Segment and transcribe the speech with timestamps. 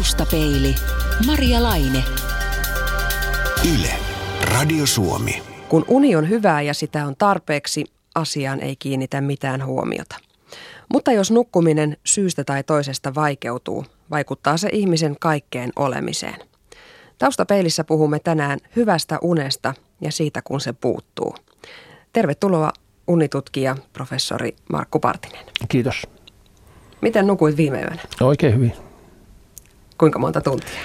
[0.00, 0.74] Taustapeili.
[1.26, 2.04] Maria Laine.
[3.74, 3.90] Yle.
[4.42, 5.42] Radio Suomi.
[5.68, 10.16] Kun uni on hyvää ja sitä on tarpeeksi, asiaan ei kiinnitä mitään huomiota.
[10.92, 16.40] Mutta jos nukkuminen syystä tai toisesta vaikeutuu, vaikuttaa se ihmisen kaikkeen olemiseen.
[17.18, 21.34] Taustapeilissä puhumme tänään hyvästä unesta ja siitä, kun se puuttuu.
[22.12, 22.72] Tervetuloa
[23.06, 25.44] unitutkija professori Markku Partinen.
[25.68, 26.02] Kiitos.
[27.00, 28.02] Miten nukuit viime yönä?
[28.20, 28.89] Oikein hyvin.
[30.00, 30.80] Kuinka monta tuntia?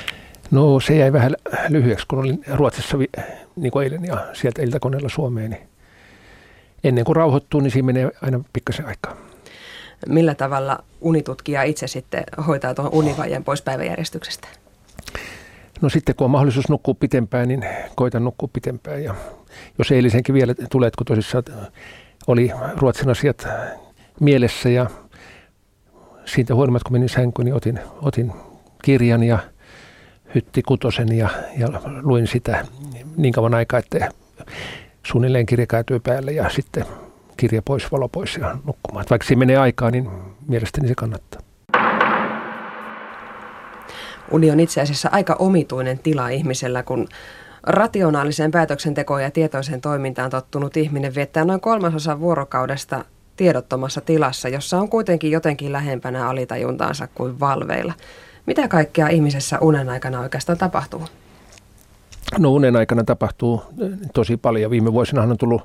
[0.51, 1.35] No se jäi vähän
[1.69, 2.97] lyhyeksi, kun olin Ruotsissa
[3.55, 5.49] niin kuin eilen ja sieltä iltakoneella Suomeen.
[5.49, 5.67] Niin
[6.83, 9.17] ennen kuin rauhoittuu, niin siinä menee aina pikkasen aikaa.
[10.07, 14.47] Millä tavalla unitutkija itse sitten hoitaa tuon univajeen pois päiväjärjestyksestä?
[15.81, 19.03] No sitten kun on mahdollisuus nukkua pitempään, niin koitan nukkua pitempään.
[19.03, 19.15] Ja
[19.77, 21.43] jos eilisenkin vielä tulee, kun tosissaan
[22.27, 23.47] oli Ruotsin asiat
[24.19, 24.89] mielessä ja
[26.25, 28.31] siitä huolimatta, kun menin sänkyyn, niin otin, otin
[28.85, 29.39] kirjan ja
[30.35, 31.67] hytti kutosen ja, ja
[32.01, 32.65] luin sitä
[33.17, 34.09] niin kauan aikaa, että
[35.03, 36.85] suunnilleen kirja käytyy päälle ja sitten
[37.37, 39.01] kirja pois, valo pois ja nukkumaan.
[39.01, 40.09] Että vaikka se menee aikaa, niin
[40.47, 41.41] mielestäni se kannattaa.
[44.31, 47.07] Uni on itse asiassa aika omituinen tila ihmisellä, kun
[47.63, 53.05] rationaaliseen päätöksentekoon ja tietoiseen toimintaan tottunut ihminen viettää noin kolmasosa vuorokaudesta
[53.37, 57.93] tiedottomassa tilassa, jossa on kuitenkin jotenkin lähempänä alitajuntaansa kuin valveilla.
[58.45, 61.01] Mitä kaikkea ihmisessä unen aikana oikeastaan tapahtuu?
[62.37, 64.71] No unen aikana tapahtuu eh, tosi paljon.
[64.71, 65.61] Viime vuosina on tullut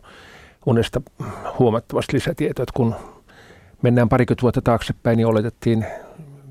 [0.67, 1.03] unesta
[1.59, 2.95] huomattavasti lisätietoa, että kun
[3.83, 5.87] mennään parikymmentä vuotta taaksepäin, niin oletettiin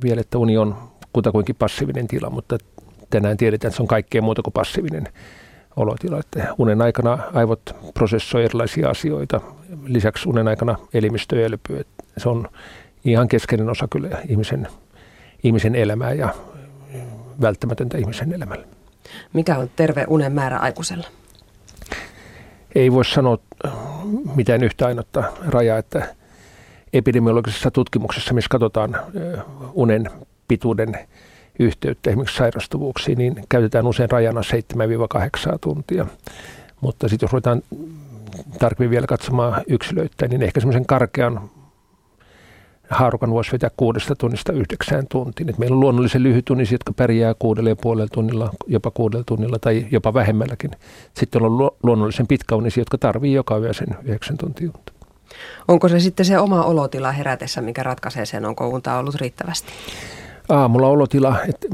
[0.03, 0.75] vielä, että uni on
[1.13, 2.57] kutakuinkin passiivinen tila, mutta
[3.09, 5.03] tänään tiedetään, että se on kaikkea muuta kuin passiivinen
[5.75, 6.19] olotila.
[6.19, 9.41] Että unen aikana aivot prosessoi erilaisia asioita.
[9.85, 11.85] Lisäksi unen aikana elimistö elpyy.
[12.17, 12.47] Se on
[13.05, 14.67] ihan keskeinen osa kyllä ihmisen,
[15.43, 16.33] ihmisen elämää ja
[17.41, 18.65] välttämätöntä ihmisen elämällä.
[19.33, 21.07] Mikä on terve unen määrä aikuisella?
[22.75, 23.37] Ei voi sanoa
[24.35, 26.15] mitään yhtä ainutta rajaa, että
[26.93, 28.97] epidemiologisessa tutkimuksessa, missä katsotaan
[29.73, 30.09] unen
[30.47, 30.99] pituuden
[31.59, 34.41] yhteyttä esimerkiksi sairastuvuuksiin, niin käytetään usein rajana
[35.51, 36.05] 7-8 tuntia.
[36.81, 37.61] Mutta sitten jos ruvetaan
[38.59, 41.49] tarkemmin vielä katsomaan yksilöitä, niin ehkä semmoisen karkean
[42.89, 45.49] haarukan voisi vetää kuudesta tunnista yhdeksään tuntiin.
[45.49, 49.85] Et meillä on luonnollisen lyhytunnisia, jotka pärjää kuudella ja puolella tunnilla, jopa kuudella tunnilla tai
[49.91, 50.71] jopa vähemmälläkin.
[51.13, 54.69] Sitten on luonnollisen pitkäunisia, jotka tarvii joka yö sen yhdeksän tuntia
[55.67, 59.67] Onko se sitten se oma olotila herätessä, mikä ratkaisee sen, onko unta ollut riittävästi?
[60.49, 61.67] aamulla olotila, että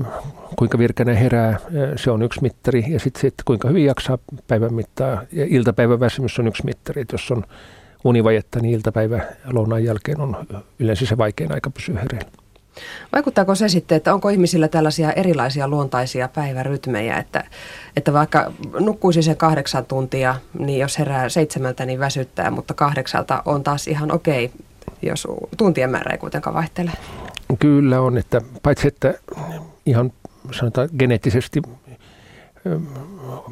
[0.55, 1.59] kuinka virkäinen herää,
[1.95, 2.85] se on yksi mittari.
[2.87, 4.17] Ja sitten sit, kuinka hyvin jaksaa
[4.47, 5.21] päivän mittaa.
[5.31, 7.01] Ja iltapäivän väsymys on yksi mittari.
[7.01, 7.43] Että jos on
[8.05, 9.21] univajetta, niin iltapäivä
[9.51, 10.37] lounaan jälkeen on
[10.79, 12.31] yleensä se vaikein aika pysyä hereillä.
[13.13, 17.43] Vaikuttaako se sitten, että onko ihmisillä tällaisia erilaisia luontaisia päivärytmejä, että,
[17.95, 23.63] että vaikka nukkuisi sen kahdeksan tuntia, niin jos herää seitsemältä, niin väsyttää, mutta kahdeksalta on
[23.63, 24.51] taas ihan okei,
[25.01, 25.27] jos
[25.57, 26.91] tuntien määrä ei kuitenkaan vaihtele?
[27.59, 29.13] Kyllä on, että paitsi että
[29.85, 30.11] ihan
[30.51, 31.61] sanotaan geneettisesti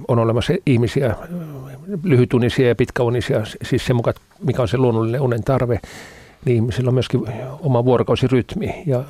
[0.07, 1.15] on olemassa ihmisiä,
[2.03, 5.79] lyhytunisia ja pitkäunisia, siis se mukaan, mikä on se luonnollinen unen tarve,
[6.45, 7.21] niin ihmisillä on myöskin
[7.59, 9.03] oma vuorokausirytmi ja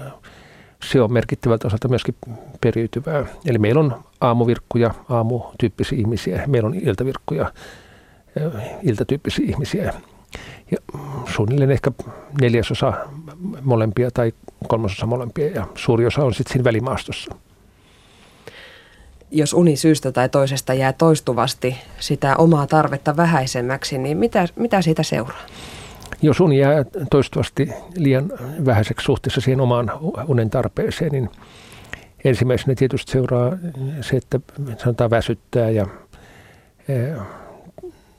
[0.91, 2.15] se on merkittävältä osalta myöskin
[2.61, 3.25] periytyvää.
[3.45, 7.51] Eli meillä on aamuvirkkuja, aamutyyppisiä ihmisiä, meillä on iltavirkkuja,
[8.83, 9.93] iltatyyppisiä ihmisiä.
[10.71, 10.77] Ja
[11.35, 11.91] suunnilleen ehkä
[12.41, 12.93] neljäsosa
[13.61, 14.31] molempia tai
[14.67, 17.35] kolmasosa molempia ja suuri osa on sitten siinä välimaastossa.
[19.35, 25.03] Jos uni syystä tai toisesta jää toistuvasti sitä omaa tarvetta vähäisemmäksi, niin mitä, mitä siitä
[25.03, 25.41] seuraa?
[26.21, 28.31] Jos uni jää toistuvasti liian
[28.65, 29.91] vähäiseksi suhteessa siihen omaan
[30.27, 31.29] unen tarpeeseen, niin
[32.25, 33.51] ensimmäisenä tietysti seuraa
[34.01, 34.39] se, että
[34.77, 35.87] sanotaan väsyttää ja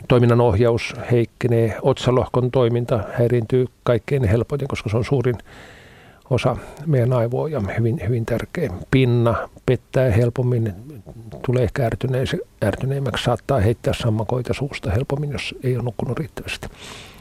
[0.08, 5.38] toiminnan ohjaus heikkenee, otsalohkon toiminta häiriintyy kaikkein helpoiten, koska se on suurin
[6.30, 8.70] osa meidän aivoa ja hyvin, hyvin tärkeä.
[8.90, 10.72] Pinna pettää helpommin,
[11.46, 11.90] tulee ehkä
[12.64, 16.68] ärtyneemmäksi, saattaa heittää sammakoita suusta helpommin, jos ei ole nukkunut riittävästi.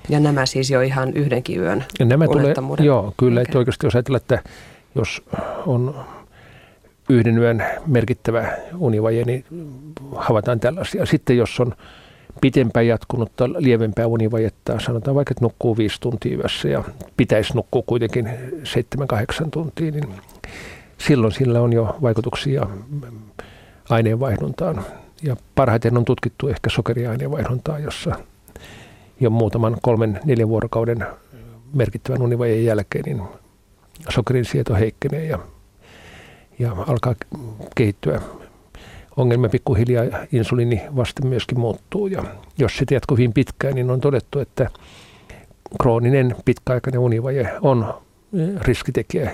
[0.10, 3.34] Ja nämä siis jo ihan yhdenkin yön ja nämä tulee, Joo, kyllä.
[3.34, 3.44] Okay.
[3.44, 4.44] Että oikeasti jos ajatellaan, että
[4.96, 5.24] jos
[5.66, 6.06] on
[7.10, 9.46] yhden yön merkittävä univaje, niin
[10.16, 11.06] havaitaan tällaisia.
[11.06, 11.74] Sitten jos on
[12.44, 16.84] pitempään jatkunutta lievempää univajetta, sanotaan vaikka, että nukkuu viisi tuntia yössä ja
[17.18, 18.30] pitäisi nukkua kuitenkin
[19.46, 20.08] 7-8 tuntia, niin
[20.98, 22.68] silloin sillä on jo vaikutuksia
[23.90, 24.86] aineenvaihduntaan.
[25.22, 28.16] Ja parhaiten on tutkittu ehkä sokeriaineenvaihduntaa, jossa
[29.20, 31.06] jo muutaman kolmen, neljän vuorokauden
[31.74, 33.22] merkittävän univajeen jälkeen niin
[34.10, 35.40] sokerin sieto heikkenee ja,
[36.60, 37.16] ja alkaa
[37.76, 38.22] kehittyä
[39.18, 42.08] ongelmia pikkuhiljaa insuliini vasta myöskin muuttuu.
[42.08, 42.24] Ja
[42.58, 44.70] jos se jatkuu hyvin pitkään, niin on todettu, että
[45.82, 47.94] krooninen pitkäaikainen univaje on
[48.62, 49.32] riskitekijä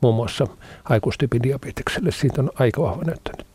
[0.00, 0.46] muun muassa
[0.84, 2.10] aikuistyypin diabetekselle.
[2.10, 3.46] Siitä on aika vahva näyttö nyt.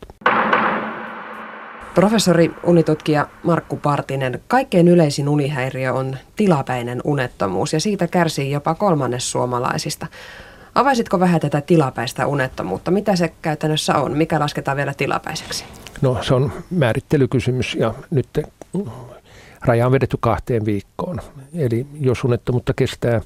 [1.94, 9.30] Professori unitutkija Markku Partinen, kaikkein yleisin unihäiriö on tilapäinen unettomuus ja siitä kärsii jopa kolmannes
[9.30, 10.06] suomalaisista.
[10.74, 12.90] Avaisitko vähän tätä tilapäistä unettomuutta?
[12.90, 14.16] Mitä se käytännössä on?
[14.16, 15.64] Mikä lasketaan vielä tilapäiseksi?
[16.02, 18.28] No se on määrittelykysymys ja nyt
[19.60, 21.20] raja on vedetty kahteen viikkoon.
[21.54, 23.20] Eli jos unettomuutta kestää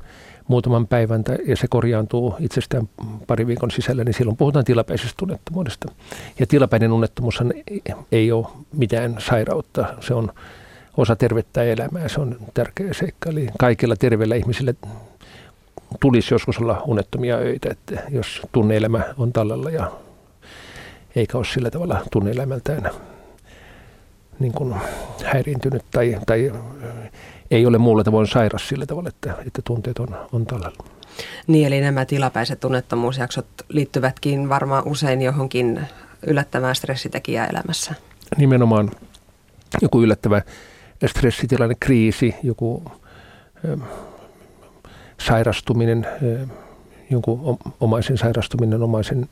[0.48, 2.88] muutaman päivän ja se korjaantuu itsestään
[3.26, 5.92] pari viikon sisällä, niin silloin puhutaan tilapäisestä unettomuudesta.
[6.38, 7.42] Ja tilapäinen unettomuus
[8.12, 10.32] ei ole mitään sairautta, se on
[10.96, 13.30] osa tervettä elämää, se on tärkeä seikka.
[13.30, 14.74] Eli kaikilla terveillä ihmisillä
[16.00, 19.92] tulisi joskus olla unettomia öitä, että jos tunneelämä on tallella ja
[21.16, 22.90] eikä ole sillä tavalla tunneelämältään
[24.38, 24.74] niin kuin
[25.24, 26.52] häiriintynyt tai, tai
[27.50, 30.84] ei ole muulla tavoin sairas sillä tavalla, että, että tunteet on, on tallella.
[31.46, 35.80] Niin, eli nämä tilapäiset tunnettomuusjaksot liittyvätkin varmaan usein johonkin
[36.26, 37.94] yllättävään stressitekijään elämässä.
[38.36, 38.90] Nimenomaan
[39.82, 40.42] joku yllättävä
[41.06, 42.82] stressitilanne, kriisi, joku
[45.28, 46.06] sairastuminen,
[47.10, 49.28] jonkun omaisen sairastuminen, omaisen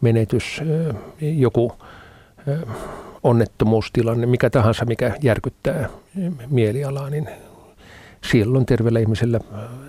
[0.00, 0.60] menetys,
[1.20, 1.72] joku
[3.22, 5.88] onnettomuustilanne, mikä tahansa, mikä järkyttää
[6.50, 7.28] mielialaa, niin
[8.30, 9.40] silloin terveellä ihmisellä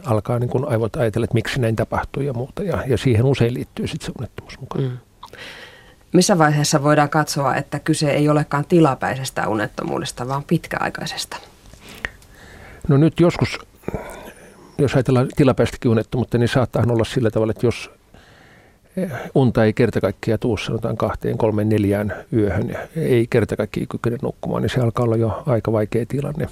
[0.05, 2.63] alkaa niin kuin aivot ajatella, että miksi näin tapahtuu ja muuta.
[2.63, 4.83] Ja, ja siihen usein liittyy sitten se onnettomuus mukaan.
[4.83, 4.97] Mm.
[6.13, 11.37] Missä vaiheessa voidaan katsoa, että kyse ei olekaan tilapäisestä unettomuudesta, vaan pitkäaikaisesta?
[12.87, 13.59] No nyt joskus,
[14.77, 17.91] jos ajatellaan tilapäistäkin unettomuutta, niin saattaa olla sillä tavalla, että jos
[19.35, 24.61] unta ei kerta kaikkiaan tuu sanotaan kahteen, kolmeen, neljään yöhön, ei kerta kaikkiaan kykene nukkumaan,
[24.61, 26.47] niin se alkaa olla jo aika vaikea tilanne.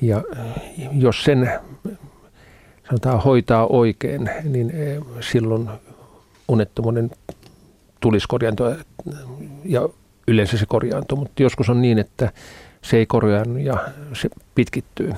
[0.00, 0.22] Ja
[0.92, 1.50] jos sen
[2.88, 5.68] sanotaan hoitaa oikein, niin e, silloin
[6.48, 7.10] unettomuuden
[8.00, 8.74] tulisi korjaantua
[9.64, 9.88] ja
[10.28, 12.32] yleensä se korjaantuu, mutta joskus on niin, että
[12.82, 15.12] se ei korjaannu ja se pitkittyy.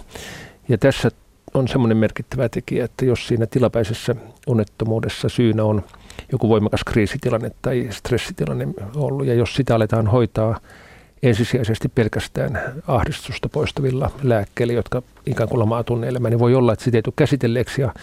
[0.69, 1.11] Ja tässä
[1.55, 4.15] on semmoinen merkittävä tekijä, että jos siinä tilapäisessä
[4.47, 5.83] unettomuudessa syynä on–
[6.33, 9.27] joku voimakas kriisitilanne tai stressitilanne ollut.
[9.27, 10.61] Ja jos sitä aletaan hoitaa
[11.23, 16.99] ensisijaisesti pelkästään ahdistusta poistavilla lääkkeillä, jotka ikään kuin lamaa tunneelämään, niin voi olla, että sitä
[16.99, 17.95] ei tule käsitelleeksi ja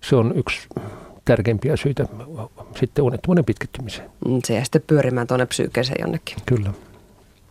[0.00, 0.68] se on yksi
[1.24, 2.06] tärkeimpiä syitä
[2.76, 4.10] sitten unettomuuden pitkittymiseen.
[4.28, 6.36] Mm, se jää sitten pyörimään tuonne psyykeeseen jonnekin.
[6.46, 6.70] Kyllä.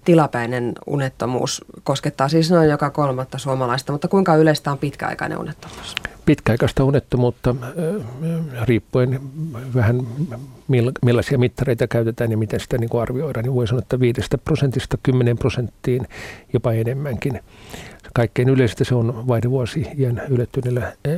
[0.07, 5.95] Tilapäinen unettomuus koskettaa siis noin joka kolmatta suomalaista, mutta kuinka yleistä on pitkäaikainen unettomuus?
[6.27, 7.55] pitkäaikaista unettomuutta,
[8.65, 9.19] riippuen
[9.75, 10.07] vähän
[11.01, 14.97] millaisia mittareita käytetään ja miten sitä niin kuin arvioidaan, niin voi sanoa, että 5 prosentista
[15.03, 16.07] 10 prosenttiin
[16.53, 17.39] jopa enemmänkin.
[18.13, 20.21] Kaikkein yleistä se on vaihdevuosi iän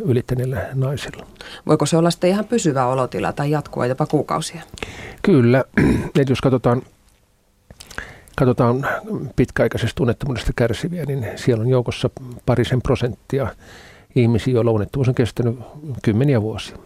[0.05, 1.27] ylittäneillä naisilla.
[1.67, 4.61] Voiko se olla sitten ihan pysyvä olotila tai jatkua jopa kuukausia?
[5.21, 5.63] Kyllä.
[6.19, 6.81] Et jos katsotaan
[8.39, 8.87] katsotaan
[9.35, 12.09] pitkäaikaisesta unettomuudesta kärsiviä, niin siellä on joukossa
[12.45, 13.47] parisen prosenttia
[14.15, 15.59] ihmisiä, joilla unettomuus on kestänyt
[16.03, 16.77] kymmeniä vuosia.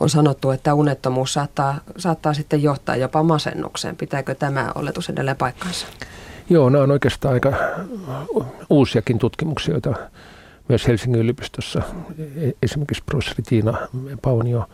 [0.00, 3.96] On sanottu, että unettomuus saattaa, saattaa sitten johtaa jopa masennukseen.
[3.96, 5.86] Pitääkö tämä oletus edelleen paikkansa?
[6.50, 7.52] Joo, nämä on oikeastaan aika
[8.70, 9.94] uusiakin tutkimuksia, joita
[10.68, 11.82] myös Helsingin yliopistossa
[12.18, 13.78] e-, esimerkiksi professori Tiina
[14.22, 14.68] Paunio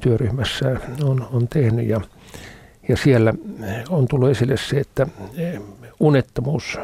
[0.00, 1.86] työryhmässä on, on tehnyt.
[1.88, 2.00] Ja,
[2.90, 3.34] ja siellä
[3.88, 5.06] on tullut esille se, että
[6.00, 6.78] unettomuus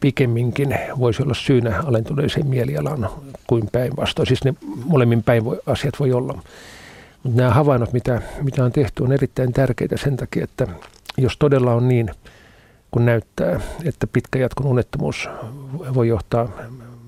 [0.00, 3.08] pikemminkin voisi olla syynä alentuneeseen mielialaan
[3.46, 4.26] kuin päinvastoin.
[4.26, 6.42] Siis ne molemmin päin voi, asiat voi olla.
[7.22, 10.66] Mutta nämä havainnot, mitä, mitä on tehty, on erittäin tärkeitä sen takia, että
[11.16, 12.10] jos todella on niin,
[12.90, 15.28] kun näyttää, että pitkä jatkon unettomuus
[15.94, 16.48] voi johtaa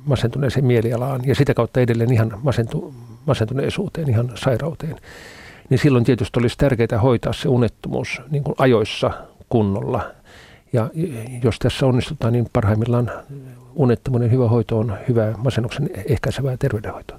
[0.04, 2.94] masentuneeseen mielialaan ja sitä kautta edelleen ihan masentu,
[3.26, 4.96] masentuneisuuteen, ihan sairauteen,
[5.70, 9.10] niin silloin tietysti olisi tärkeää hoitaa se unettomuus niin kuin ajoissa
[9.48, 10.10] kunnolla
[10.72, 10.90] ja
[11.42, 13.10] jos tässä onnistutaan, niin parhaimmillaan
[13.74, 17.18] unettomuuden hyvä hoito on hyvää masennuksen ehkäisevää terveydenhoitoa.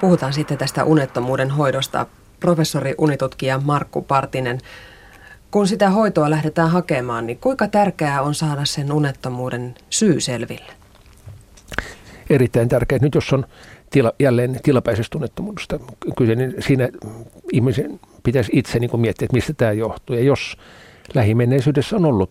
[0.00, 2.06] Puhutaan sitten tästä unettomuuden hoidosta.
[2.40, 4.58] Professori unitutkija Markku Partinen,
[5.50, 10.72] kun sitä hoitoa lähdetään hakemaan, niin kuinka tärkeää on saada sen unettomuuden syy selville?
[12.30, 12.98] Erittäin tärkeää.
[13.02, 13.46] Nyt jos on
[13.90, 15.80] tila, jälleen tilapäisestä unettomuudesta
[16.18, 16.88] kyse, niin siinä
[17.52, 20.16] ihmisen pitäisi itse niin miettiä, että mistä tämä johtuu.
[20.16, 20.56] Ja jos
[21.14, 22.30] lähimenneisyydessä on ollut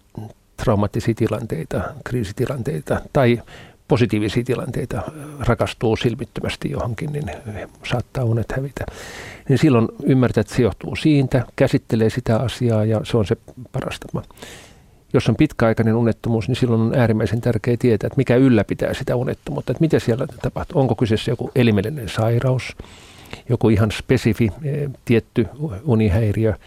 [0.57, 3.41] traumaattisia tilanteita, kriisitilanteita tai
[3.87, 5.01] positiivisia tilanteita,
[5.39, 7.31] rakastuu silmittömästi johonkin, niin
[7.83, 8.85] saattaa unet hävitä.
[9.49, 13.37] Niin silloin ymmärtää, että se johtuu siitä, käsittelee sitä asiaa ja se on se
[13.71, 14.23] paras tapa.
[15.15, 19.71] Jos on pitkäaikainen unettomuus, niin silloin on äärimmäisen tärkeää tietää, että mikä ylläpitää sitä unettomuutta,
[19.71, 20.81] että mitä siellä tapahtuu.
[20.81, 22.75] Onko kyseessä joku elimellinen sairaus,
[23.49, 25.47] joku ihan spesifi eh, tietty
[25.83, 26.57] unihäiriö, eh,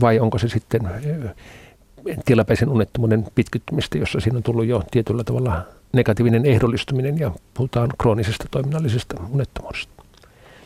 [0.00, 5.62] vai onko se sitten eh, tilapäisen unettomuuden pitkittymistä, jossa siinä on tullut jo tietyllä tavalla
[5.92, 10.02] negatiivinen ehdollistuminen ja puhutaan kroonisesta toiminnallisesta unettomuudesta.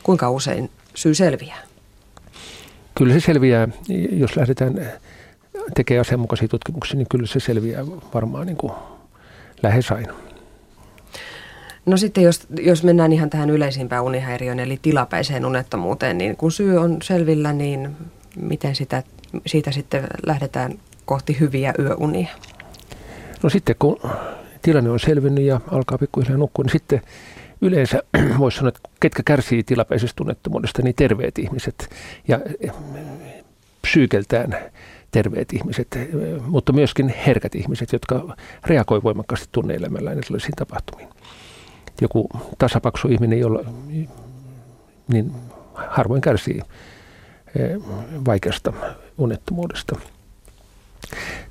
[0.03, 1.59] Kuinka usein syy selviää?
[2.95, 3.67] Kyllä se selviää,
[4.11, 4.91] jos lähdetään
[5.75, 8.73] tekemään asianmukaisia tutkimuksia, niin kyllä se selviää varmaan niin kuin
[9.63, 10.13] lähes aina.
[11.85, 16.77] No sitten jos, jos mennään ihan tähän yleisimpään unihäiriöön eli tilapäiseen unettomuuteen, niin kun syy
[16.77, 17.95] on selvillä, niin
[18.35, 19.03] miten sitä,
[19.45, 22.27] siitä sitten lähdetään kohti hyviä yöunia?
[23.43, 23.99] No sitten kun
[24.61, 27.01] tilanne on selvinnyt ja alkaa pikkuhiljaa nukkua, niin sitten
[27.61, 28.03] yleensä
[28.39, 31.89] voisi sanoa, että ketkä kärsii tilapäisestä tunnettomuudesta, niin terveet ihmiset
[32.27, 32.39] ja
[33.81, 34.57] psyykeltään
[35.11, 35.87] terveet ihmiset,
[36.47, 38.35] mutta myöskin herkät ihmiset, jotka
[38.65, 41.09] reagoivat voimakkaasti tunneelämällään erilaisiin tapahtumiin.
[42.01, 43.63] Joku tasapaksu ihminen, jolla
[45.07, 45.31] niin
[45.73, 46.61] harvoin kärsii
[47.55, 47.77] eh,
[48.25, 48.73] vaikeasta
[49.17, 49.95] unettomuudesta.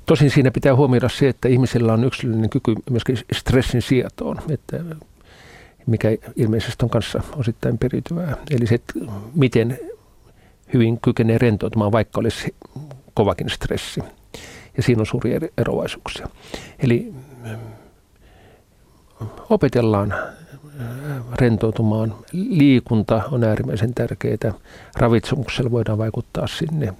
[0.05, 4.79] Tosin siinä pitää huomioida se, että ihmisellä on yksilöllinen kyky myöskin stressin sietoon, että
[5.85, 8.37] mikä ilmeisesti on kanssa osittain periytyvää.
[8.51, 8.93] Eli se, että
[9.35, 9.79] miten
[10.73, 12.55] hyvin kykenee rentoutumaan, vaikka olisi
[13.17, 14.03] kovakin stressi.
[14.77, 16.27] Ja siinä on suuria eroavaisuuksia.
[16.79, 17.13] Eli
[19.49, 20.13] opetellaan
[21.35, 22.15] rentoutumaan.
[22.31, 24.53] Liikunta on äärimmäisen tärkeää.
[24.95, 26.93] Ravitsemuksella voidaan vaikuttaa sinne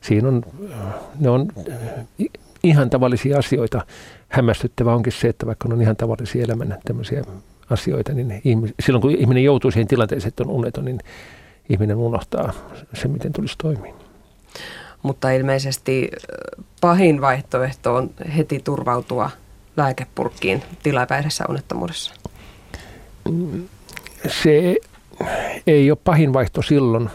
[0.00, 0.42] siinä on,
[1.20, 1.48] ne on
[2.62, 3.86] ihan tavallisia asioita.
[4.28, 7.24] Hämmästyttävää onkin se, että vaikka on ihan tavallisia elämän tämmöisiä
[7.70, 10.98] asioita, niin ihmis, silloin kun ihminen joutuu siihen tilanteeseen, että on uneton, niin
[11.68, 12.52] ihminen unohtaa
[12.94, 13.94] se, miten tulisi toimia.
[15.02, 16.10] Mutta ilmeisesti
[16.80, 19.30] pahin vaihtoehto on heti turvautua
[19.76, 22.14] lääkepurkkiin tilapäisessä unettomuudessa.
[24.28, 24.76] Se
[25.66, 27.10] ei ole pahin vaihto silloin,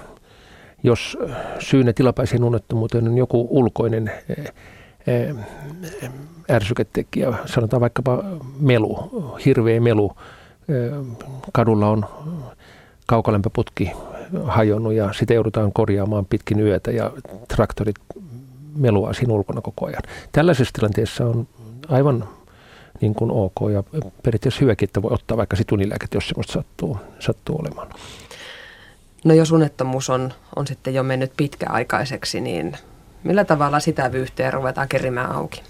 [0.83, 1.17] jos
[1.59, 4.11] syynä tilapäiseen unettomuuteen on joku ulkoinen
[6.51, 8.23] ärsyketekijä, sanotaan vaikkapa
[8.59, 9.11] melu,
[9.45, 10.11] hirveä melu,
[11.53, 12.05] kadulla on
[13.05, 13.91] kaukolämpöputki
[14.43, 17.11] hajonnut ja sitä joudutaan korjaamaan pitkin yötä ja
[17.47, 17.95] traktorit
[18.75, 20.01] melua siinä ulkona koko ajan.
[20.31, 21.47] Tällaisessa tilanteessa on
[21.87, 22.29] aivan
[23.01, 23.83] niin kuin ok ja
[24.23, 27.87] periaatteessa hyväkin, että voi ottaa vaikka situnilääket, jos semmoista sattuu, sattuu olemaan.
[29.25, 32.77] No jos unettomuus on, on sitten jo mennyt pitkäaikaiseksi, niin
[33.23, 35.63] millä tavalla sitä vyyhteä ruvetaan kerimään auki?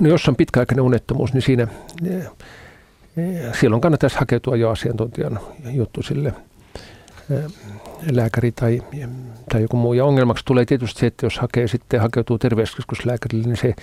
[0.00, 1.68] No jos on pitkäaikainen unettomuus, niin siinä
[3.60, 6.32] silloin kannattaisi hakeutua jo asiantuntijan juttu sille
[8.10, 8.82] lääkäri tai,
[9.52, 9.92] tai joku muu.
[9.92, 13.74] Ja ongelmaksi tulee tietysti se, että jos hakee sitten, hakeutuu terveyskeskuslääkärille, niin se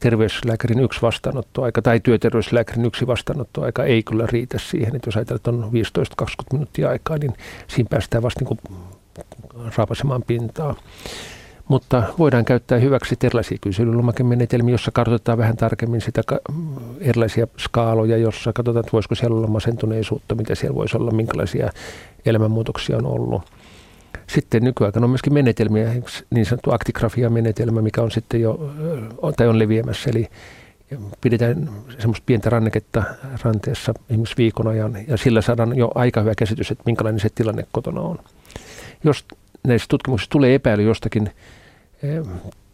[0.00, 4.96] terveyslääkärin yksi vastaanottoaika tai työterveyslääkärin yksi vastaanottoaika ei kyllä riitä siihen.
[4.96, 7.32] Että jos ajatellaan, että on 15-20 minuuttia aikaa, niin
[7.68, 8.78] siinä päästään vasta niin
[9.76, 10.74] raapasemaan pintaa.
[11.68, 16.22] Mutta voidaan käyttää hyväksi erilaisia kyselylomakemenetelmiä, jossa kartoitetaan vähän tarkemmin sitä
[17.00, 21.70] erilaisia skaaloja, jossa katsotaan, että voisiko siellä olla masentuneisuutta, mitä siellä voisi olla, minkälaisia
[22.28, 23.42] elämänmuutoksia on ollut.
[24.26, 25.92] Sitten nykyaikana on myöskin menetelmiä,
[26.30, 28.72] niin sanottu aktigrafia-menetelmä, mikä on sitten jo,
[29.36, 30.28] tai on leviämässä, eli
[31.20, 33.02] pidetään semmoista pientä ranneketta
[33.42, 37.66] ranteessa esimerkiksi viikon ajan, ja sillä saadaan jo aika hyvä käsitys, että minkälainen se tilanne
[37.72, 38.18] kotona on.
[39.04, 39.24] Jos
[39.66, 41.30] näissä tutkimuksissa tulee epäily jostakin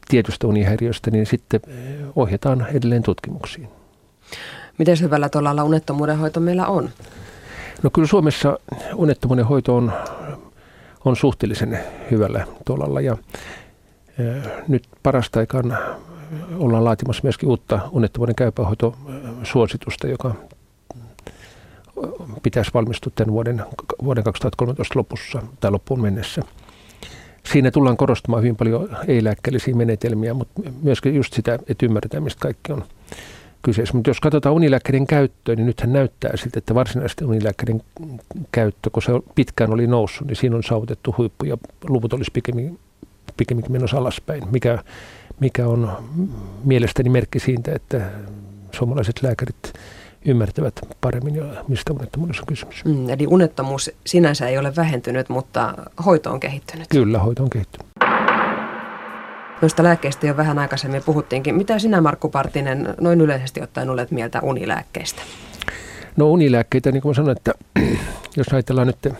[0.08, 1.60] tietystä unihäiriöstä, niin sitten
[2.16, 3.68] ohjataan edelleen tutkimuksiin.
[4.78, 6.90] Miten hyvällä tuolla unettomuuden hoito meillä on?
[7.84, 8.58] No kyllä Suomessa
[8.94, 9.92] unettomuuden hoito on,
[11.04, 11.78] on suhteellisen
[12.10, 13.16] hyvällä tolalla ja
[14.68, 15.78] nyt parasta aikaan
[16.58, 20.34] ollaan laatimassa myöskin uutta unettomuuden käypähoitosuositusta, joka
[22.42, 23.62] pitäisi valmistua tämän vuoden,
[24.04, 26.42] vuoden 2013 lopussa tai loppuun mennessä.
[27.52, 32.72] Siinä tullaan korostamaan hyvin paljon ei-lääkkeellisiä menetelmiä, mutta myöskin just sitä, että ymmärretään, mistä kaikki
[32.72, 32.84] on
[33.64, 33.94] kyseessä.
[33.94, 37.82] Mutta jos katsotaan unilääkkeiden käyttöä, niin nythän näyttää siltä, että varsinaisesti unilääkkeiden
[38.52, 41.56] käyttö, kun se pitkään oli noussut, niin siinä on saavutettu huippu ja
[41.88, 42.78] luvut olisi pikemminkin,
[43.36, 44.78] pikemminkin menossa alaspäin, mikä,
[45.40, 45.92] mikä on
[46.64, 48.10] mielestäni merkki siitä, että
[48.72, 49.72] suomalaiset lääkärit
[50.24, 52.84] ymmärtävät paremmin, mistä unettomuudessa on kysymys.
[52.84, 55.74] Mm, eli unettomuus sinänsä ei ole vähentynyt, mutta
[56.06, 56.88] hoito on kehittynyt.
[56.88, 57.86] Kyllä, hoito on kehittynyt.
[59.64, 61.54] Noista lääkkeistä jo vähän aikaisemmin puhuttiinkin.
[61.54, 65.22] Mitä sinä Markku Partinen noin yleisesti ottaen olet mieltä unilääkkeistä?
[66.16, 67.52] No unilääkkeitä, niin kuin sanoin, että
[68.36, 69.14] jos ajatellaan nyt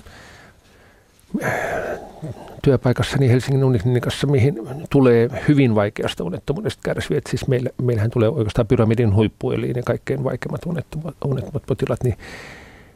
[2.63, 4.55] työpaikassani Helsingin uniklinikassa, mihin
[4.91, 7.21] tulee hyvin vaikeasta unettomuudesta kärsiviä.
[7.29, 12.19] Siis meillä, meillähän tulee oikeastaan pyramidin huippu, eli ne kaikkein vaikeimmat unettomat, unettomat potilaat, niin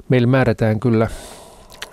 [0.09, 1.09] meillä määrätään kyllä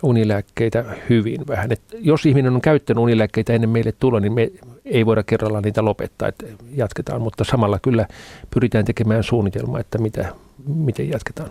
[0.03, 1.71] unilääkkeitä hyvin vähän.
[1.71, 4.51] Et jos ihminen on käyttänyt unilääkkeitä ennen meille tulla, niin me
[4.85, 8.07] ei voida kerralla niitä lopettaa, että jatketaan, mutta samalla kyllä
[8.53, 10.35] pyritään tekemään suunnitelma, että mitä,
[10.67, 11.49] miten jatketaan.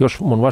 [0.00, 0.42] Jos mun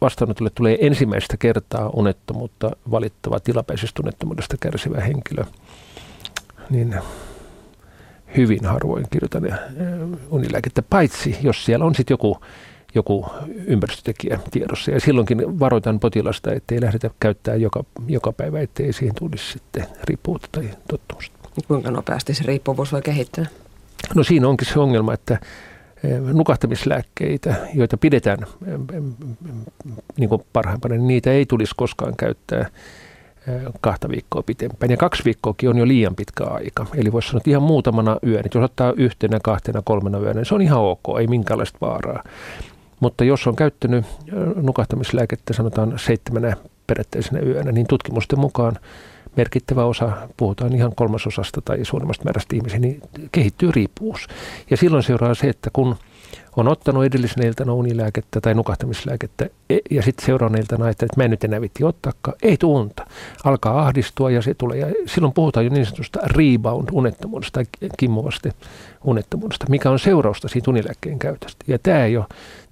[0.00, 5.44] vastaanotolle tulee ensimmäistä kertaa unettomuutta valittava tilapäisestä unettomuudesta kärsivä henkilö,
[6.70, 6.94] niin
[8.36, 9.58] hyvin harvoin kirjoitan
[10.30, 12.38] unilääkettä, paitsi jos siellä on sitten joku,
[12.94, 13.26] joku
[13.66, 14.90] ympäristötekijä tiedossa.
[14.90, 20.48] Ja silloinkin varoitan potilasta, ettei lähdetä käyttämään joka, joka päivä, ettei siihen tulisi sitten riippuvuutta
[20.52, 21.34] tai tottumusta.
[21.68, 23.46] Kuinka nopeasti se riippuvuus voi kehittyä?
[24.14, 25.38] No siinä onkin se ongelma, että
[26.32, 28.38] nukahtamislääkkeitä, joita pidetään
[30.16, 32.68] niin kuin parhaimpana, niin niitä ei tulisi koskaan käyttää
[33.80, 34.90] kahta viikkoa pitempään.
[34.90, 36.86] Ja kaksi viikkoakin on jo liian pitkä aika.
[36.94, 40.54] Eli voisi sanoa, että ihan muutamana yönä, jos ottaa yhtenä, kahtena, kolmena yönä, niin se
[40.54, 42.22] on ihan ok, ei minkäänlaista vaaraa.
[43.04, 44.04] Mutta jos on käyttänyt
[44.56, 46.56] nukahtamislääkettä sanotaan seitsemänä
[46.86, 48.78] perättäisenä yönä, niin tutkimusten mukaan
[49.36, 53.00] merkittävä osa, puhutaan ihan kolmasosasta tai suurimmasta määrästä ihmisiä, niin
[53.32, 54.26] kehittyy riippuvuus.
[54.70, 55.96] Ja silloin seuraa se, että kun
[56.56, 61.30] on ottanut edellisenä iltana unilääkettä tai nukahtamislääkettä e, ja sitten seuraavana iltana että mä en
[61.30, 63.06] nyt enää vitti ottaakaan, ei tule unta.
[63.44, 64.78] Alkaa ahdistua ja se tulee.
[64.78, 67.64] Ja silloin puhutaan jo niin sanotusta rebound-unettomuudesta tai
[67.98, 68.48] kimmovasta
[69.04, 71.64] unettomuudesta, mikä on seurausta siitä unilääkkeen käytöstä.
[71.68, 72.14] Ja tämä ei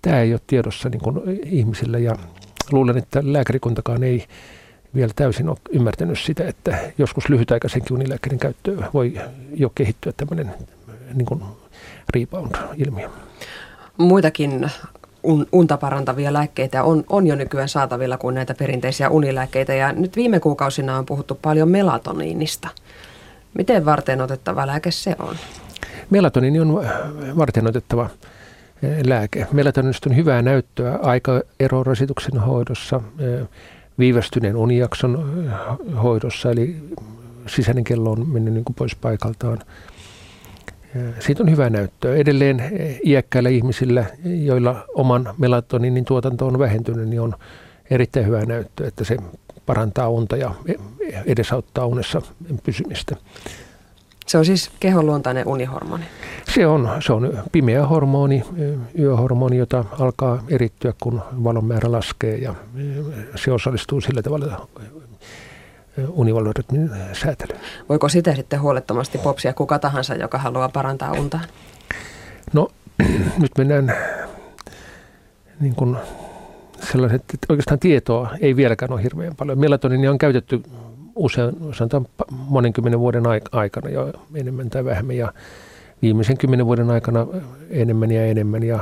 [0.03, 2.17] tämä ei ole tiedossa niin ihmisillä ja
[2.73, 4.27] luulen, että lääkärikuntakaan ei
[4.95, 9.21] vielä täysin ole ymmärtänyt sitä, että joskus lyhytaikaisenkin unilääkkeiden käyttöön voi
[9.55, 10.55] jo kehittyä tämmöinen
[11.15, 11.43] niin kuin
[12.15, 13.09] rebound-ilmiö.
[13.97, 14.71] Muitakin
[15.23, 20.17] un, unta parantavia lääkkeitä on, on jo nykyään saatavilla kuin näitä perinteisiä unilääkkeitä ja nyt
[20.17, 22.69] viime kuukausina on puhuttu paljon melatoniinista.
[23.55, 25.37] Miten varten otettava lääke se on?
[26.11, 26.85] Melatoniini on
[27.37, 28.11] varten otettava
[28.83, 29.47] eh, lääke.
[29.53, 33.49] Melatonista on hyvää näyttöä aikaerorasituksen hoidossa, eh,
[33.99, 35.45] viivästyneen unijakson
[36.03, 36.77] hoidossa, eli
[37.47, 39.59] sisäinen kello on mennyt niin kuin pois paikaltaan.
[41.21, 42.15] Siitä on hyvä näyttöä.
[42.15, 42.63] Edelleen
[43.05, 47.35] iäkkäillä ihmisillä, joilla oman melatoninin tuotanto on vähentynyt, niin on
[47.91, 49.17] erittäin hyvä näyttö, että se
[49.67, 50.55] parantaa unta ja
[51.27, 52.23] edesauttaa unessa
[52.63, 53.17] pysymistä.
[54.27, 56.05] Se on siis kehonluontainen unihormoni.
[56.55, 58.45] Se on, se on pimeä hormoni,
[58.99, 62.55] yöhormoni, jota alkaa erittyä, kun valon määrä laskee ja
[63.35, 64.69] se osallistuu sillä tavalla
[66.09, 67.61] univalvorytmin säätelyyn.
[67.89, 71.41] Voiko sitä sitten huolettomasti popsia kuka tahansa, joka haluaa parantaa unta?
[72.53, 72.69] No
[73.43, 73.97] nyt mennään
[75.61, 75.97] niin kuin
[76.91, 79.59] sellaiset, että oikeastaan tietoa ei vieläkään ole hirveän paljon.
[79.59, 80.63] Melatoninia on käytetty
[81.15, 83.23] usein, sanotaan monen vuoden
[83.53, 85.33] aikana jo enemmän tai vähemmän ja
[86.03, 87.27] viimeisen kymmenen vuoden aikana
[87.71, 88.79] enemmän ja enemmän ja,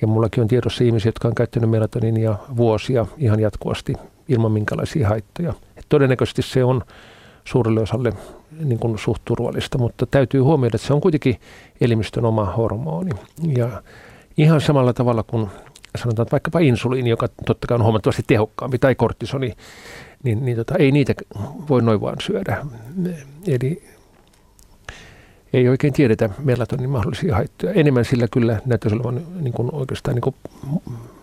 [0.00, 3.94] ja mullakin on tiedossa ihmisiä, jotka on käyttänyt melatoninia vuosia ihan jatkuvasti
[4.28, 5.54] ilman minkälaisia haittoja.
[5.76, 6.82] Et todennäköisesti se on
[7.44, 8.12] suurelle osalle
[8.64, 11.40] niin kuin suht turvallista, mutta täytyy huomioida, että se on kuitenkin
[11.80, 13.10] elimistön oma hormoni.
[13.56, 13.82] Ja
[14.36, 15.48] ihan samalla tavalla kuin
[15.96, 19.52] sanotaan että vaikkapa insuliini, joka totta kai on huomattavasti tehokkaampi, tai kortisoni,
[20.22, 21.14] niin, niin tota, ei niitä
[21.68, 22.66] voi noin vaan syödä.
[23.46, 23.82] Eli
[25.52, 27.72] ei oikein tiedetä melatonin mahdollisia haittoja.
[27.72, 30.34] Enemmän sillä kyllä näyttäisi olevan niin kuin oikeastaan niin kuin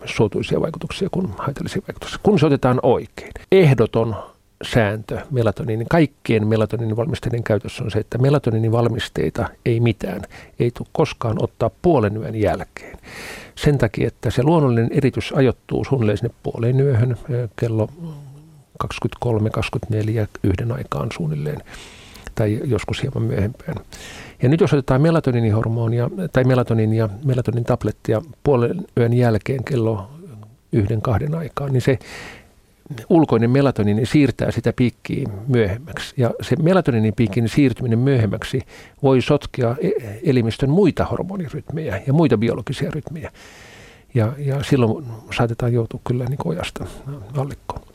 [0.06, 3.32] suotuisia vaikutuksia kuin haitallisia vaikutuksia, kun se otetaan oikein.
[3.52, 4.16] Ehdoton
[4.64, 10.22] sääntö melatoniinin, kaikkien melatoniinin valmisteiden käytössä on se, että melatoniinin valmisteita ei mitään,
[10.60, 12.98] ei tule koskaan ottaa puolen yön jälkeen.
[13.56, 17.18] Sen takia, että se luonnollinen eritys ajoittuu suunnilleen sinne puoleen yöhön
[17.56, 17.90] kello
[18.78, 21.62] 23, 24, yhden aikaan suunnilleen
[22.36, 23.76] tai joskus hieman myöhempään.
[24.42, 30.10] Ja nyt jos otetaan melatoninihormonia tai melatoninia, melatonin tablettia puolen yön jälkeen kello
[30.72, 32.00] yhden kahden aikaan, niin se
[33.10, 36.14] ulkoinen melatoniini siirtää sitä piikkiä myöhemmäksi.
[36.18, 38.62] Ja se melatoninin piikin siirtyminen myöhemmäksi
[39.04, 43.32] voi sotkea e- elimistön muita hormonirytmejä ja muita biologisia rytmejä.
[44.14, 45.06] Ja, ja silloin
[45.38, 46.86] saatetaan joutua kyllä niin ojasta
[47.38, 47.95] allikkoon.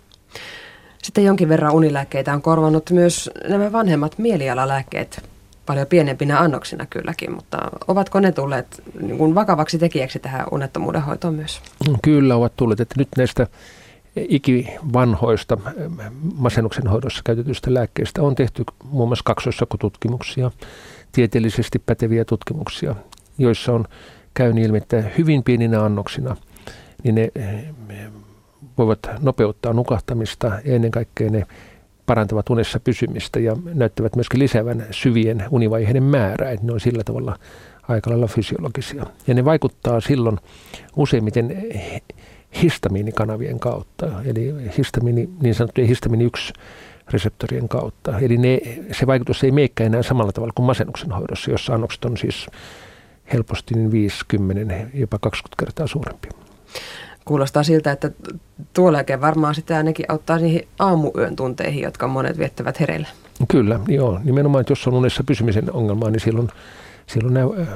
[1.02, 5.22] Sitten jonkin verran unilääkkeitä on korvannut myös nämä vanhemmat mielialalääkkeet,
[5.66, 7.58] paljon pienempinä annoksina kylläkin, mutta
[7.88, 11.62] ovatko ne tulleet niin kuin vakavaksi tekijäksi tähän unettomuuden hoitoon myös?
[12.02, 13.46] Kyllä ovat tulleet, että nyt näistä
[14.16, 15.58] ikivanhoista
[16.34, 20.50] masennuksen hoidossa käytetyistä lääkkeistä on tehty muun muassa kaksoissakotutkimuksia,
[21.12, 22.94] tieteellisesti päteviä tutkimuksia,
[23.38, 23.84] joissa on
[24.34, 26.36] käynyt ilmi, että hyvin pieninä annoksina
[27.02, 27.30] niin ne
[28.78, 31.46] voivat nopeuttaa nukahtamista ja ennen kaikkea ne
[32.06, 37.38] parantavat unessa pysymistä ja näyttävät myöskin lisäävän syvien univaiheiden määrää, että ne on sillä tavalla
[37.88, 39.06] aika lailla fysiologisia.
[39.26, 40.38] Ja ne vaikuttaa silloin
[40.96, 41.56] useimmiten
[42.62, 46.52] histamiinikanavien kautta, eli histamiini, niin sanottujen histamiini 1
[47.10, 48.18] reseptorien kautta.
[48.18, 48.60] Eli ne,
[48.92, 52.46] se vaikutus ei meikään enää samalla tavalla kuin masennuksen hoidossa, jossa annokset on siis
[53.32, 56.28] helposti niin 50, jopa 20 kertaa suurempi.
[57.30, 58.10] Kuulostaa siltä, että
[58.72, 63.08] tuo lääke varmaan sitä ainakin auttaa niihin aamuyön tunteihin, jotka monet viettävät hereillä.
[63.48, 64.20] Kyllä, joo.
[64.24, 66.48] Nimenomaan, että jos on unessa pysymisen ongelmaa, niin silloin,
[67.06, 67.66] silloin nämä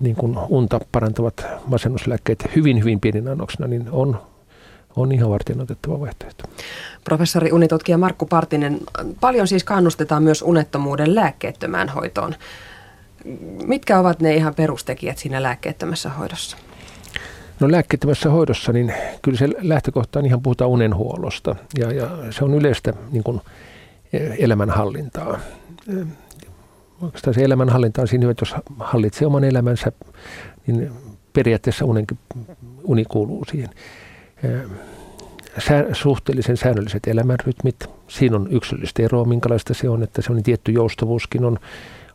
[0.00, 4.20] niin kuin unta parantavat masennuslääkkeet hyvin, hyvin pienin annoksena, niin on,
[4.96, 6.44] on ihan varten otettava vaihtoehto.
[7.04, 8.80] Professori unitutkija Markku Partinen,
[9.20, 12.34] paljon siis kannustetaan myös unettomuuden lääkkeettömään hoitoon.
[13.66, 16.56] Mitkä ovat ne ihan perustekijät siinä lääkkeettömässä hoidossa?
[17.62, 22.54] No lääkkeettömässä hoidossa, niin kyllä se lähtökohta on ihan puhutaan unenhuollosta ja, ja se on
[22.54, 23.40] yleistä niin kuin
[24.38, 25.38] elämänhallintaa
[27.02, 29.92] oikeastaan se elämänhallinta on siinä, että jos hallitsee oman elämänsä,
[30.66, 30.92] niin
[31.32, 32.18] periaatteessa unenkin,
[32.84, 33.70] uni kuuluu siihen.
[35.58, 40.72] Sää, suhteellisen säännölliset elämänrytmit, siinä on yksilöllistä eroa, minkälaista se on, että se on tietty
[40.72, 41.58] joustavuuskin on,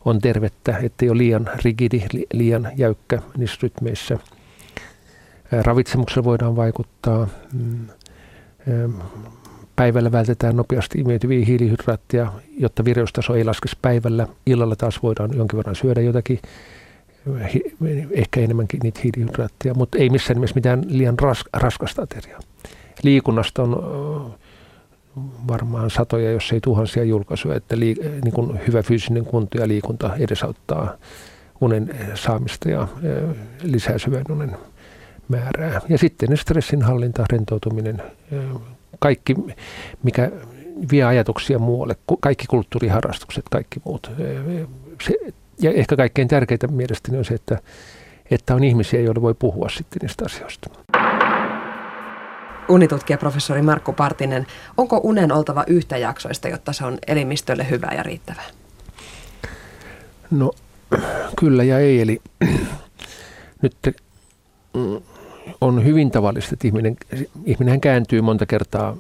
[0.05, 2.01] on tervettä, ettei ole liian rigidi,
[2.33, 4.19] liian jäykkä niissä rytmeissä.
[5.51, 7.27] Ravitsemuksella voidaan vaikuttaa.
[7.53, 7.87] Mm,
[9.75, 14.27] Päivällä vältetään nopeasti imeytyviä hiilihydraatteja, jotta vireystaso ei laskisi päivällä.
[14.45, 16.39] Illalla taas voidaan jonkin verran syödä jotakin,
[18.11, 22.39] ehkä enemmänkin niitä hiilihydraatteja, mutta ei missään nimessä mitään liian ras, raskasta ateriaa.
[23.03, 24.33] Liikunnasta on
[25.47, 30.97] varmaan satoja, jos ei tuhansia julkaisuja, että niin kuin hyvä fyysinen kunto ja liikunta edesauttaa
[31.61, 32.87] unen saamista ja
[33.63, 34.57] lisää syvän unen
[35.27, 35.81] määrää.
[35.89, 38.01] Ja sitten stressinhallinta, rentoutuminen,
[38.99, 39.35] kaikki,
[40.03, 40.31] mikä
[40.91, 44.11] vie ajatuksia muualle, kaikki kulttuuriharrastukset, kaikki muut.
[45.03, 45.13] Se,
[45.61, 47.57] ja ehkä kaikkein tärkeintä mielestäni on se, että,
[48.31, 50.69] että on ihmisiä, joille voi puhua sitten niistä asioista.
[52.69, 58.41] Unitutkija professori Markku Partinen, onko unen oltava yhtäjaksoista, jotta se on elimistölle hyvä ja riittävä?
[60.31, 60.51] No
[61.39, 62.21] kyllä ja ei, eli
[63.61, 63.75] nyt
[64.73, 65.01] mm,
[65.61, 66.97] on hyvin tavallista, että ihminen,
[67.45, 68.97] ihminen kääntyy monta kertaa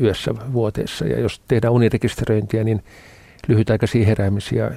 [0.00, 2.82] yössä vuoteessa ja jos tehdään unirekisteröintiä, niin
[3.48, 4.70] lyhytaikaisia heräämisiä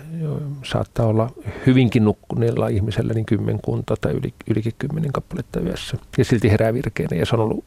[0.64, 1.32] saattaa olla
[1.66, 5.98] hyvinkin nukkuneella ihmisellä niin kymmenkunta tai yli, ylikin kymmenen kappaletta yössä.
[6.18, 7.66] Ja silti herää virkeänä ja se on ollut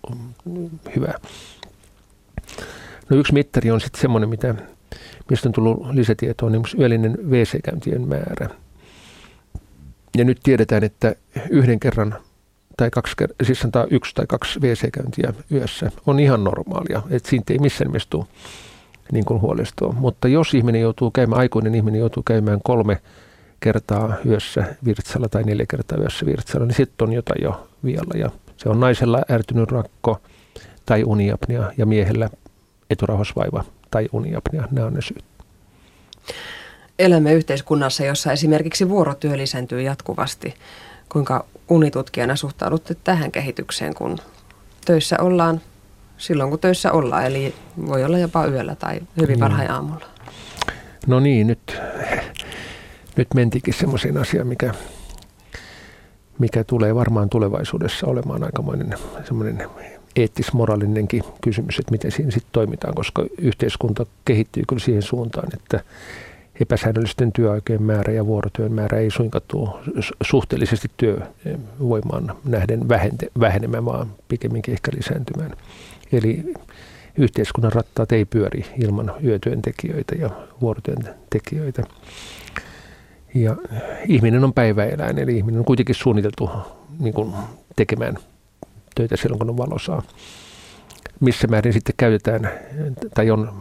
[0.97, 1.15] hyvä.
[3.11, 4.55] No yksi mittari on sitten semmoinen, mitä,
[5.31, 8.51] mistä on tullut lisätietoa, niin yöllinen WC-käyntien määrä.
[10.17, 11.15] Ja nyt tiedetään, että
[11.51, 12.15] yhden kerran
[12.79, 17.03] tai kaksi, siis sanotaan yksi tai kaksi WC-käyntiä yössä on ihan normaalia.
[17.11, 18.25] Että siitä ei missään nimessä tule
[19.13, 19.93] niin kuin huolestua.
[19.93, 23.01] Mutta jos ihminen joutuu käymään, aikuinen ihminen joutuu käymään kolme
[23.61, 28.19] kertaa yössä virtsalla tai neljä kertaa yössä virtsalla, niin sitten on jotain jo vielä.
[28.19, 30.21] Ja se on naisella ärtynyt rakko
[30.87, 32.31] tai uniapnia ja miehellä
[32.91, 34.69] eturauhasvaiva tai uniapnia.
[34.71, 35.25] Nämä on ne syyt.
[36.99, 40.55] Elämme yhteiskunnassa, jossa esimerkiksi vuorotyö lisääntyy jatkuvasti.
[41.09, 44.19] Kuinka unitutkijana suhtaudutte tähän kehitykseen, kun
[44.85, 45.61] töissä ollaan
[46.19, 47.55] silloin, kun töissä ollaan, eli
[47.87, 50.07] voi olla jopa yöllä tai hyvin varhain aamulla?
[51.07, 51.81] No niin, nyt,
[53.17, 54.75] nyt mentikin semmoiseen asiaan, mikä,
[56.39, 59.67] mikä tulee varmaan tulevaisuudessa olemaan aikamoinen semmoinen
[60.17, 65.81] eettis-moraalinenkin kysymys, että miten siinä sitten toimitaan, koska yhteiskunta kehittyy kyllä siihen suuntaan, että
[66.61, 69.81] epäsäännöllisten työaikojen määrä ja vuorotyön määrä ei suinkaan tuo
[70.23, 72.89] suhteellisesti työvoimaan nähden
[73.41, 75.53] vähenemään, vaan pikemminkin ehkä lisääntymään.
[76.13, 76.55] Eli
[77.19, 81.83] yhteiskunnan rattaat ei pyöri ilman yötyöntekijöitä ja vuorotyöntekijöitä.
[83.35, 83.57] Ja
[84.07, 86.51] ihminen on päiväeläin, eli ihminen on kuitenkin suunniteltu
[86.99, 87.33] niin kuin
[87.77, 88.19] tekemään
[88.95, 90.03] töitä silloin, kun on valosaa.
[91.21, 92.51] Missä määrin sitten käytetään
[93.15, 93.53] tai on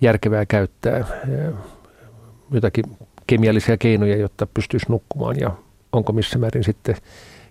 [0.00, 1.04] järkevää käyttää
[2.52, 2.84] jotakin
[3.26, 5.50] kemiallisia keinoja, jotta pystyisi nukkumaan ja
[5.92, 6.96] onko missä määrin sitten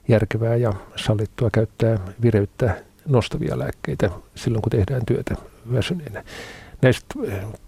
[0.08, 2.76] järkevää ja sallittua käyttää vireyttä
[3.08, 5.36] nostavia lääkkeitä silloin, kun tehdään työtä
[5.74, 6.24] väsyneenä.
[6.82, 7.16] Näistä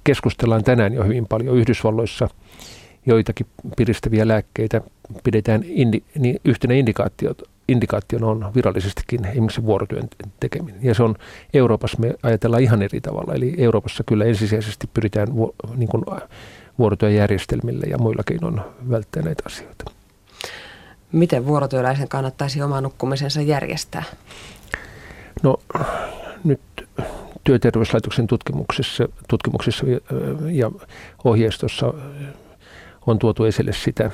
[0.04, 2.30] keskustellaan tänään jo hyvin paljon Yhdysvalloissa.
[3.06, 4.82] Joitakin piristäviä lääkkeitä
[5.24, 6.74] pidetään indi, niin yhtenä
[7.68, 10.84] indikaationa on virallisestikin esimerkiksi vuorotyön tekeminen.
[10.84, 11.16] Ja se on
[11.54, 13.34] Euroopassa, me ajatellaan ihan eri tavalla.
[13.34, 15.28] Eli Euroopassa kyllä ensisijaisesti pyritään
[15.76, 16.04] niin kuin
[16.80, 19.86] vuorotyöjärjestelmillä ja muilla keinoin välttää näitä asioita.
[21.12, 24.04] Miten vuorotyöläisen kannattaisi oma nukkumisensa järjestää?
[25.44, 25.58] No
[26.44, 26.62] nyt
[27.44, 29.86] työterveyslaitoksen tutkimuksissa, tutkimuksissa
[30.52, 30.72] ja
[31.24, 31.94] ohjeistossa
[33.08, 34.12] on tuotu esille sitä,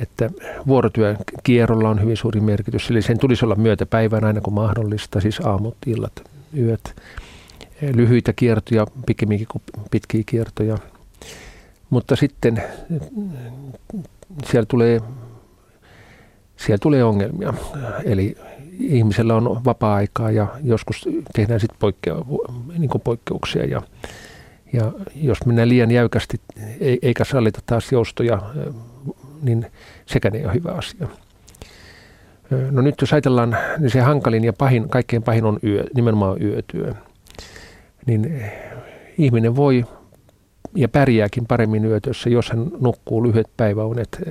[0.00, 0.30] että
[0.66, 2.90] vuorotyökierrolla on hyvin suuri merkitys.
[2.90, 6.12] Eli sen tulisi olla myötäpäivän aina kun mahdollista, siis aamut, illat,
[6.58, 6.96] yöt.
[7.94, 10.78] Lyhyitä kiertoja, pikemminkin kuin pitkiä kiertoja.
[11.92, 12.62] Mutta sitten
[14.46, 15.00] siellä tulee,
[16.56, 17.54] siellä tulee ongelmia.
[18.04, 18.36] Eli
[18.80, 22.14] ihmisellä on vapaa-aikaa ja joskus tehdään sitten poikkea,
[22.78, 23.64] niin poikkeuksia.
[23.64, 23.82] Ja,
[24.72, 26.40] ja jos mennään liian jäykästi
[27.02, 28.42] eikä sallita taas joustoja,
[29.42, 29.66] niin
[30.06, 31.08] sekään ei ole hyvä asia.
[32.70, 36.94] No nyt jos ajatellaan, niin se hankalin ja pahin, kaikkein pahin on yö, nimenomaan yötyö.
[38.06, 38.44] Niin
[39.18, 39.84] ihminen voi
[40.74, 44.22] ja pärjääkin paremmin yötössä, jos hän nukkuu lyhyet päiväunet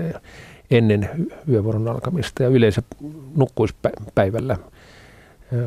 [0.72, 1.10] ennen
[1.50, 2.82] yövuoron alkamista ja yleensä
[3.36, 3.76] nukkuisi
[4.16, 4.58] päivällä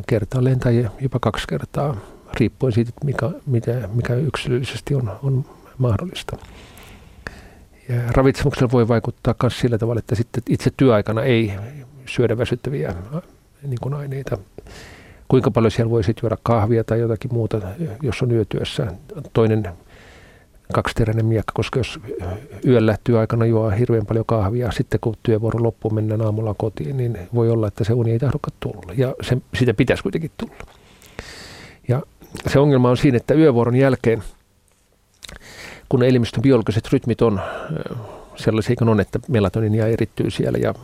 [0.06, 1.96] kertaalleen tai jopa kaksi kertaa,
[2.40, 5.44] riippuen siitä, mikä, mikä, mikä yksilöllisesti on, on
[5.78, 6.36] mahdollista.
[7.88, 11.52] Ja ravitsemuksella voi vaikuttaa myös sillä tavalla, että sitten itse työaikana ei
[12.06, 12.94] syödä väsyttäviä
[13.62, 14.38] niin kuin aineita.
[15.28, 17.60] Kuinka paljon siellä voi sitten juoda kahvia tai jotakin muuta,
[18.02, 18.86] jos on yötyössä.
[19.32, 19.68] Toinen
[20.72, 22.00] kaksiteräinen miekka, koska jos
[22.66, 27.50] yöllä työaikana juo hirveän paljon kahvia, sitten kun työvuoro loppuu mennään aamulla kotiin, niin voi
[27.50, 28.92] olla, että se uni ei tahdokaan tulla.
[28.96, 30.72] Ja se, sitä pitäisi kuitenkin tulla.
[31.88, 32.02] Ja
[32.46, 34.22] se ongelma on siinä, että yövuoron jälkeen,
[35.88, 37.40] kun elimistön biologiset rytmit on
[38.36, 40.74] sellaisia kuin on, että melatoninia erittyy siellä ja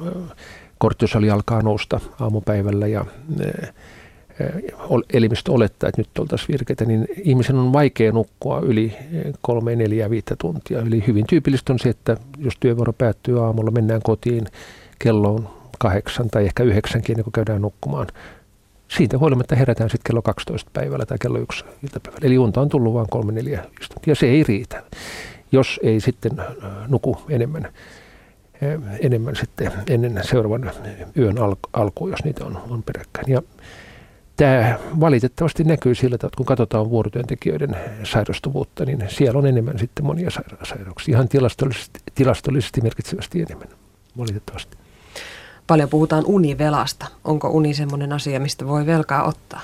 [0.78, 3.04] korttisoli alkaa nousta aamupäivällä ja
[5.12, 8.96] elimistö olettaa, että nyt oltaisiin virkeitä, niin ihmisen on vaikea nukkua yli
[9.40, 10.81] kolme, neljä, viittä tuntia.
[10.81, 14.46] Eli hyvin tyypillistä on se, että jos työvuoro päättyy aamulla, mennään kotiin
[14.98, 15.48] kello on
[15.79, 18.07] kahdeksan tai ehkä yhdeksänkin, ennen kuin käydään nukkumaan.
[18.88, 22.26] Siitä huolimatta herätään sitten kello 12 päivällä tai kello 1 iltapäivällä.
[22.26, 24.14] Eli unta on tullut vain kolme, neljä tuntia.
[24.14, 24.83] Se ei riitä,
[25.53, 26.33] jos ei sitten
[26.88, 27.68] nuku enemmän
[29.00, 30.70] enemmän sitten ennen seuraavan
[31.16, 31.37] yön
[31.72, 33.33] alkuun, jos niitä on, on peräkkäin.
[33.33, 33.42] Ja
[34.40, 40.31] Tämä valitettavasti näkyy sillä että kun katsotaan vuorotyöntekijöiden sairastuvuutta, niin siellä on enemmän sitten monia
[40.62, 41.14] sairauksia.
[41.14, 43.68] Ihan tilastollisesti, tilastollisesti merkitsevästi enemmän,
[44.18, 44.76] valitettavasti.
[45.66, 47.07] Paljon puhutaan univelasta.
[47.24, 49.61] Onko uni sellainen asia, mistä voi velkaa ottaa?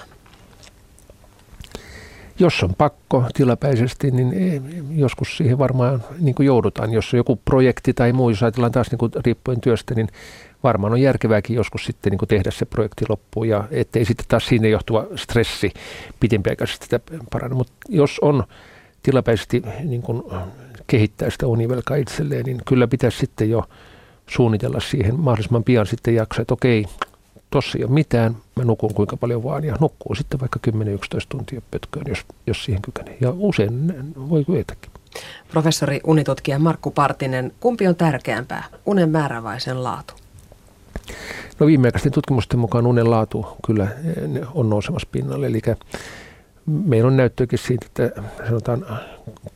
[2.39, 6.93] Jos on pakko tilapäisesti, niin joskus siihen varmaan niin joudutaan.
[6.93, 10.09] Jos on joku projekti tai muu, jos ajatellaan taas niin riippuen työstä, niin
[10.67, 14.69] varmaan on järkevääkin joskus sitten niin tehdä se projekti loppuun ja ettei sitten taas siinä
[14.69, 15.73] johtuva stressi
[16.21, 17.01] pitempiaikaisesti sitä
[17.33, 17.57] paranna.
[17.57, 18.45] Mutta jos on
[19.03, 20.23] tilapäisesti niin kuin
[20.87, 23.65] kehittää sitä univelkaa itselleen, niin kyllä pitäisi sitten jo
[24.27, 26.87] suunnitella siihen mahdollisimman pian sitten jaksaa, että okei,
[27.51, 30.71] tossa ei ole mitään, mä nukun kuinka paljon vaan ja nukkuu sitten vaikka 10-11
[31.29, 33.17] tuntia pötköön, jos, jos siihen kykenee.
[33.21, 33.95] Ja usein
[34.31, 34.91] voi kyetäkin.
[35.49, 40.15] Professori unitutkija Markku Partinen, kumpi on tärkeämpää, unen määrä vai sen laatu?
[41.61, 45.47] No viimeaikaisten tutkimusten mukaan unen laatu kyllä eh, on nousemassa pinnalle.
[45.47, 45.61] Eli
[46.67, 48.87] meillä on näyttöäkin siitä, että sanotaan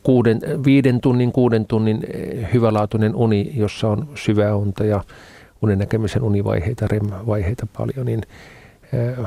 [0.03, 5.03] kuuden, viiden tunnin, kuuden tunnin eh, hyvälaatuinen uni, jossa on syvää unta ja
[5.61, 8.21] unen näkemisen univaiheita, REM-vaiheita paljon, niin
[8.93, 9.25] eh,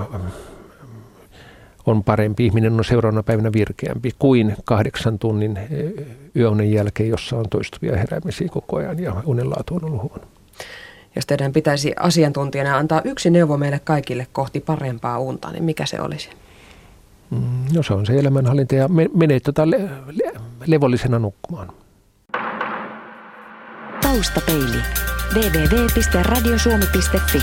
[1.87, 2.47] on parempi.
[2.47, 5.59] Ihminen on seuraavana päivänä virkeämpi kuin kahdeksan tunnin
[6.37, 10.25] yöunen jälkeen, jossa on toistuvia heräämisiä koko ajan ja unen laatu on ollut huono.
[11.17, 16.01] Jos teidän pitäisi asiantuntijana antaa yksi neuvo meille kaikille kohti parempaa unta, niin mikä se
[16.01, 16.29] olisi?
[17.31, 20.33] Mm, no se on se elämänhallinta ja menee tota le- le-
[20.67, 21.69] levollisena nukkumaan.
[24.03, 24.79] Taustapeili.
[25.35, 27.43] www.radiosuomi.fi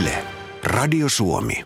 [0.00, 0.24] Yle.
[0.64, 1.64] Radio Suomi.